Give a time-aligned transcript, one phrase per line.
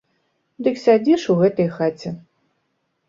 [0.67, 2.09] Дык сядзі ж у гэтай хаце.